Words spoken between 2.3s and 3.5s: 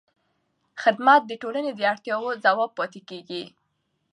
ځواب پاتې کېږي.